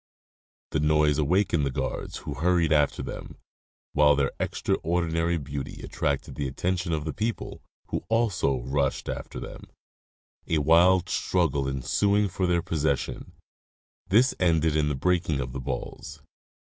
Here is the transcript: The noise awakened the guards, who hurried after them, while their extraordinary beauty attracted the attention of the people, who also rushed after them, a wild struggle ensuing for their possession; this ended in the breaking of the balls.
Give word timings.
The 0.71 0.79
noise 0.79 1.19
awakened 1.19 1.63
the 1.63 1.69
guards, 1.69 2.17
who 2.25 2.33
hurried 2.33 2.71
after 2.73 3.03
them, 3.03 3.37
while 3.93 4.15
their 4.15 4.31
extraordinary 4.39 5.37
beauty 5.37 5.79
attracted 5.83 6.33
the 6.33 6.47
attention 6.47 6.91
of 6.91 7.05
the 7.05 7.13
people, 7.13 7.61
who 7.89 8.03
also 8.09 8.61
rushed 8.63 9.07
after 9.07 9.39
them, 9.39 9.65
a 10.47 10.57
wild 10.57 11.07
struggle 11.07 11.67
ensuing 11.67 12.29
for 12.29 12.47
their 12.47 12.63
possession; 12.63 13.33
this 14.07 14.33
ended 14.39 14.75
in 14.75 14.89
the 14.89 14.95
breaking 14.95 15.39
of 15.39 15.53
the 15.53 15.61
balls. 15.61 16.23